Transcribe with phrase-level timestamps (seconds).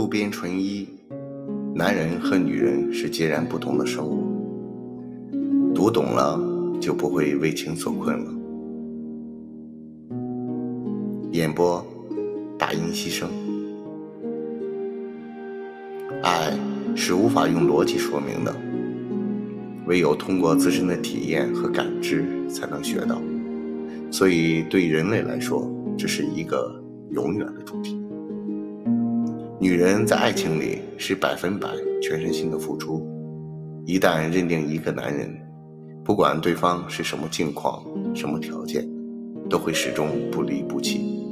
[0.00, 0.88] 渡边淳一，
[1.74, 4.24] 男人和女人是截然不同的生物。
[5.74, 6.40] 读懂了，
[6.80, 8.32] 就不会为情所困了。
[11.32, 11.84] 演播：
[12.58, 13.26] 大音牺牲。
[16.22, 16.58] 爱
[16.96, 18.56] 是无法用逻辑说明的，
[19.86, 23.20] 唯有通过自身的体验和感知才能学到。
[24.10, 28.00] 所以，对人类来说，这是一个永远的主题。
[29.62, 31.68] 女人在爱情里是百分百
[32.00, 33.06] 全身心的付出，
[33.84, 35.30] 一旦认定一个男人，
[36.02, 37.84] 不管对方是什么境况、
[38.14, 38.88] 什么条件，
[39.50, 41.26] 都会始终不离不弃。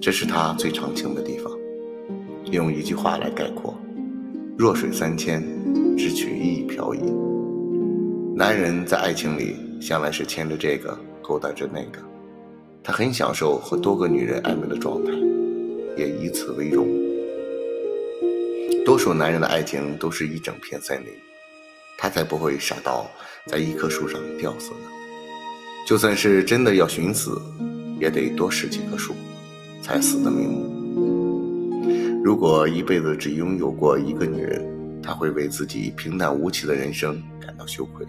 [0.00, 1.52] 这是他最长情的地方。
[2.50, 3.78] 用一句话来概括：
[4.58, 5.40] 弱水三千，
[5.96, 7.00] 只取一瓢饮。
[8.34, 12.00] 男人在爱情里向来是牵着这个，勾搭着那个，
[12.82, 15.12] 他很享受和多个女人暧昧的状态，
[15.96, 16.88] 也以此为荣。
[18.84, 21.12] 多数男人的爱情都是一整片森林，
[21.98, 23.10] 他才不会傻到
[23.46, 24.90] 在一棵树上吊死呢。
[25.86, 27.40] 就算是真的要寻死，
[28.00, 29.14] 也得多试几棵树，
[29.82, 30.72] 才死得瞑目。
[32.24, 38.04] 如果一辈子只拥有过一个女人，他会为自己平淡无奇的人生感到羞愧。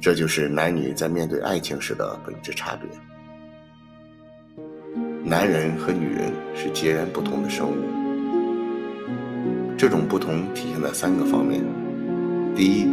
[0.00, 2.88] 这就是男女在面对爱情时的本质差别。
[5.22, 8.01] 男人和女人是截然不同的生物。
[9.82, 11.60] 这种不同体现在三个方面：
[12.54, 12.86] 第一，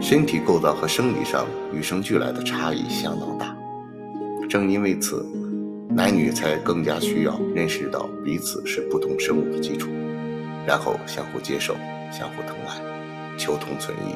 [0.00, 3.52] 身体构造和生理上与生俱来的差异相当大，
[4.48, 5.26] 正因为此，
[5.88, 9.90] 男女才更加需要认识到彼此是不同生物的基础，
[10.64, 11.74] 然后相互接受、
[12.12, 14.14] 相互疼爱，求同存异。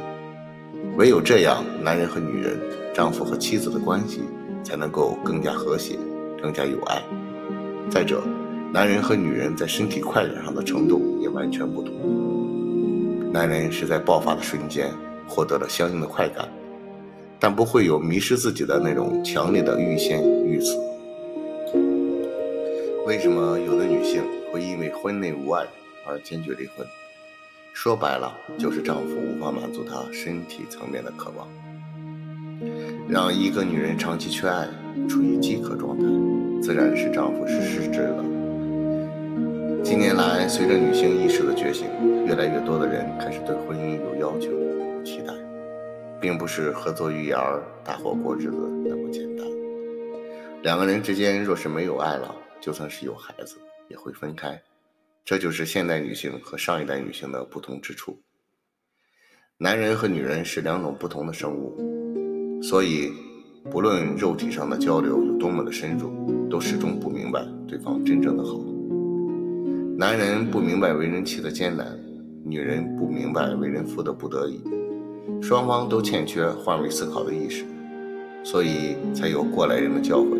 [0.97, 2.61] 唯有这样，男人和女人、
[2.95, 4.21] 丈夫和妻子的关系
[4.63, 5.99] 才能够更加和谐、
[6.41, 7.03] 更加有爱。
[7.91, 8.23] 再者，
[8.71, 13.33] 男人和女人在身体快感上的程度也完全不同。
[13.33, 14.91] 男人是在爆发的瞬间
[15.27, 16.47] 获得了相应的快感，
[17.39, 20.77] 但不会有迷失自己的那种强烈的欲仙欲死。
[23.07, 25.65] 为什么有的女性会因为婚内无爱
[26.07, 26.87] 而坚决离婚？
[27.73, 31.49] 说白了，就是丈夫无法满足她身体层面的渴望。
[33.09, 34.69] 让一个女人长期缺爱，
[35.09, 36.05] 处于饥渴状态，
[36.61, 38.38] 自然是丈夫是失职的。
[39.89, 41.89] 近年来，随着女性意识的觉醒，
[42.27, 45.33] 越来越多的人开始对婚姻有要求、有期待，
[46.21, 49.47] 并不是合作育儿、搭伙过日子那么简单。
[50.63, 53.57] 两个人之间若是没有爱了，就算是有孩子，
[53.89, 54.61] 也会分开。
[55.25, 58.21] 这就是现代女性和上一代女性的不同之处。
[59.57, 63.11] 男人和女人是两种不同的生物，所以
[63.71, 68.61] 不论肉体上的交流有多么的深入，都始终不明白对方真正的好。
[69.99, 71.85] 男人不明白为人妻的艰难，
[72.45, 74.61] 女人不明白为人夫的不得已，
[75.43, 77.65] 双方都欠缺换位思考的意识，
[78.45, 80.39] 所以才有过来人的教诲：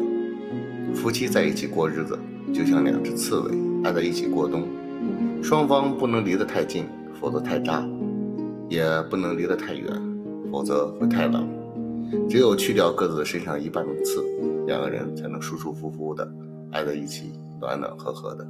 [0.95, 2.17] 夫妻在一起过日子，
[2.55, 3.51] 就像两只刺猬
[3.83, 4.63] 挨在一起过冬，
[5.43, 6.87] 双方不能离得太近，
[7.21, 7.83] 否则太扎；
[8.69, 9.91] 也不能离得太远，
[10.53, 11.49] 否则会太冷。
[12.31, 14.25] 只有去掉各自身上一半的刺，
[14.69, 16.33] 两个人才能舒舒服服的
[16.71, 18.47] 挨在一起，暖暖和和的。